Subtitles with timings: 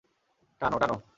[0.61, 1.01] টানো, টানো।